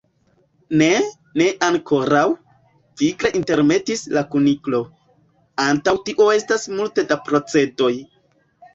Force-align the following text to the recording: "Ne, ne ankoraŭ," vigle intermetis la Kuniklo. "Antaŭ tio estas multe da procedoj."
"Ne, 0.81 0.87
ne 1.41 1.49
ankoraŭ," 1.67 2.23
vigle 3.03 3.33
intermetis 3.41 4.03
la 4.17 4.27
Kuniklo. 4.33 4.83
"Antaŭ 5.69 5.97
tio 6.11 6.31
estas 6.41 6.69
multe 6.77 7.11
da 7.13 7.23
procedoj." 7.33 7.97